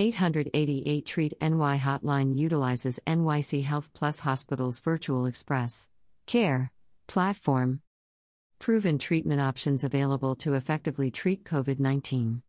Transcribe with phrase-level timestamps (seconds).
[0.00, 5.88] 888 Treat NY hotline utilizes NYC Health Plus Hospital's Virtual Express
[6.24, 6.72] Care
[7.06, 7.82] platform.
[8.58, 12.40] Proven treatment options available to effectively treat COVID 19.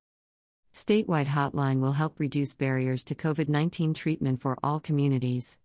[0.74, 5.58] Statewide hotline will help reduce barriers to COVID 19 treatment for all communities.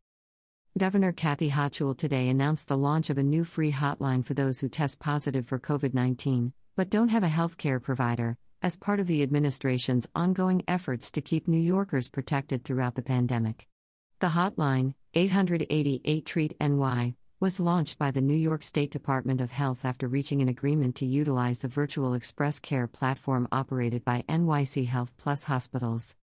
[0.76, 4.68] Governor Kathy Hochul today announced the launch of a new free hotline for those who
[4.68, 9.22] test positive for COVID 19 but don't have a healthcare provider, as part of the
[9.22, 13.66] administration's ongoing efforts to keep New Yorkers protected throughout the pandemic.
[14.20, 19.84] The hotline, 888 Treat NY, was launched by the New York State Department of Health
[19.84, 25.12] after reaching an agreement to utilize the virtual express care platform operated by NYC Health
[25.18, 26.16] Plus hospitals.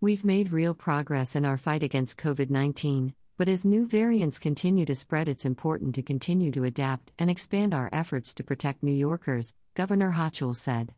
[0.00, 4.84] We've made real progress in our fight against COVID 19, but as new variants continue
[4.84, 8.92] to spread, it's important to continue to adapt and expand our efforts to protect New
[8.92, 10.92] Yorkers, Governor Hochul said.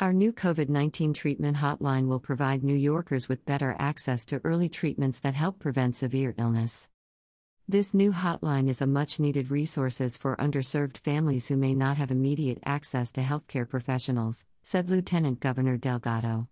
[0.00, 4.70] Our new COVID 19 treatment hotline will provide New Yorkers with better access to early
[4.70, 6.88] treatments that help prevent severe illness.
[7.68, 12.10] This new hotline is a much needed resource for underserved families who may not have
[12.10, 16.48] immediate access to healthcare professionals, said Lieutenant Governor Delgado.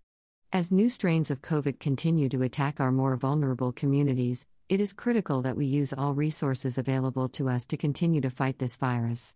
[0.53, 5.41] As new strains of COVID continue to attack our more vulnerable communities, it is critical
[5.41, 9.35] that we use all resources available to us to continue to fight this virus.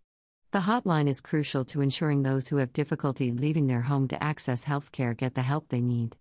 [0.53, 4.65] The hotline is crucial to ensuring those who have difficulty leaving their home to access
[4.65, 6.15] healthcare get the help they need.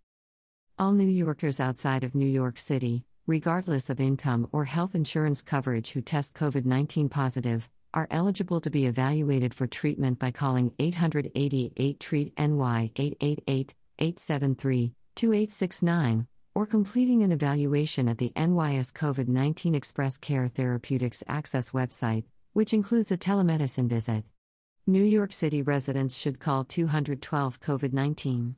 [0.79, 5.91] All New Yorkers outside of New York City, regardless of income or health insurance coverage
[5.91, 12.01] who test COVID 19 positive, are eligible to be evaluated for treatment by calling 888
[12.01, 20.17] TREAT NY 888 873 2869 or completing an evaluation at the NYS COVID 19 Express
[20.17, 24.25] Care Therapeutics Access website, which includes a telemedicine visit.
[24.87, 28.57] New York City residents should call 212 COVID 19.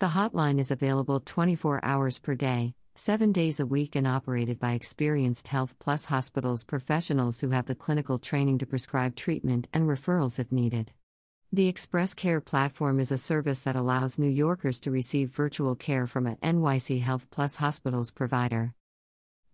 [0.00, 4.72] The hotline is available 24 hours per day, 7 days a week, and operated by
[4.72, 10.38] experienced Health Plus hospitals professionals who have the clinical training to prescribe treatment and referrals
[10.38, 10.92] if needed.
[11.52, 16.08] The Express Care platform is a service that allows New Yorkers to receive virtual care
[16.08, 18.74] from a NYC Health Plus hospital's provider.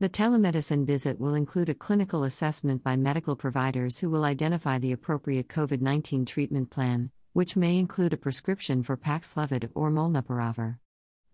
[0.00, 4.93] The telemedicine visit will include a clinical assessment by medical providers who will identify the
[4.93, 10.78] appropriate COVID 19 treatment plan, which may include a prescription for Paxlovid or Molnupiravir.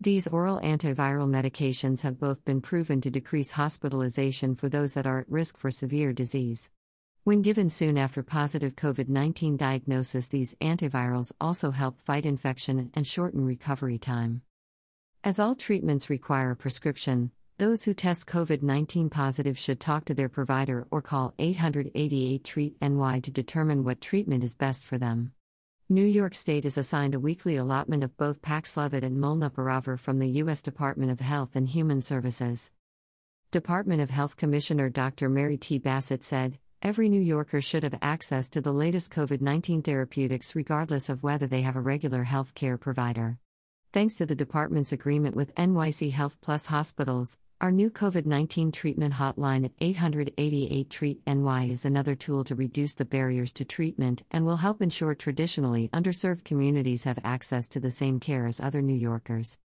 [0.01, 5.21] These oral antiviral medications have both been proven to decrease hospitalization for those that are
[5.21, 6.69] at risk for severe disease.
[7.23, 13.07] When given soon after positive COVID 19 diagnosis, these antivirals also help fight infection and
[13.07, 14.43] shorten recovery time.
[15.23, 20.15] As all treatments require a prescription, those who test COVID 19 positive should talk to
[20.15, 25.33] their provider or call 888 Treat NY to determine what treatment is best for them.
[25.89, 30.29] New York State is assigned a weekly allotment of both Paxlovid and Molnupiravir from the
[30.43, 30.61] U.S.
[30.61, 32.73] Department of Health and Human Services.
[33.53, 35.31] Department of Health Commissioner Dr.
[35.31, 35.79] Mary T.
[35.79, 41.09] Bassett said, Every New Yorker should have access to the latest COVID 19 therapeutics regardless
[41.09, 43.39] of whether they have a regular health care provider.
[43.95, 49.15] Thanks to the department's agreement with NYC Health Plus hospitals, our new COVID 19 treatment
[49.15, 54.45] hotline at 888 Treat NY is another tool to reduce the barriers to treatment and
[54.45, 58.95] will help ensure traditionally underserved communities have access to the same care as other New
[58.95, 59.59] Yorkers.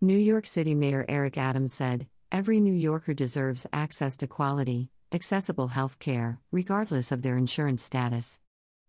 [0.00, 5.68] New York City Mayor Eric Adams said, Every New Yorker deserves access to quality, accessible
[5.68, 8.40] health care, regardless of their insurance status.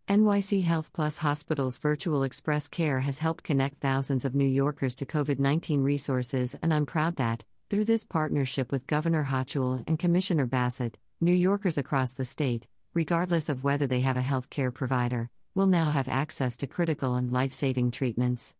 [0.07, 5.05] NYC Health Plus Hospital's Virtual Express Care has helped connect thousands of New Yorkers to
[5.05, 10.45] COVID 19 resources, and I'm proud that, through this partnership with Governor Hochul and Commissioner
[10.45, 15.29] Bassett, New Yorkers across the state, regardless of whether they have a health care provider,
[15.55, 18.55] will now have access to critical and life saving treatments.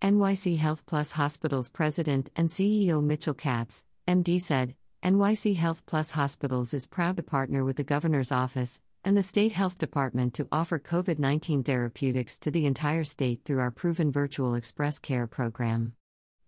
[0.00, 6.72] NYC Health Plus Hospital's president and CEO Mitchell Katz, MD said, NYC Health Plus Hospitals
[6.72, 10.78] is proud to partner with the Governor's Office and the State Health Department to offer
[10.78, 15.94] COVID 19 therapeutics to the entire state through our proven Virtual Express Care program.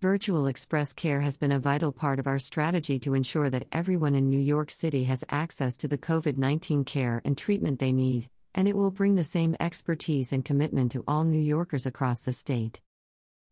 [0.02, 4.14] Virtual Express Care has been a vital part of our strategy to ensure that everyone
[4.14, 8.30] in New York City has access to the COVID 19 care and treatment they need,
[8.54, 12.32] and it will bring the same expertise and commitment to all New Yorkers across the
[12.32, 12.80] state.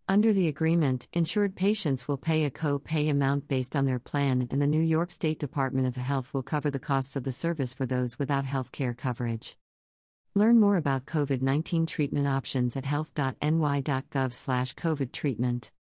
[0.09, 4.49] Under the agreement, insured patients will pay a co pay amount based on their plan,
[4.51, 7.75] and the New York State Department of Health will cover the costs of the service
[7.75, 9.59] for those without health care coverage.
[10.35, 15.73] Learn more about COVID 19 treatment options at health.ny.gov/covid treatment.